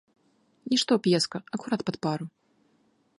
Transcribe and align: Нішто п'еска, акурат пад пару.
Нішто 0.71 0.93
п'еска, 1.07 1.37
акурат 1.57 1.81
пад 1.91 1.95
пару. 2.07 2.25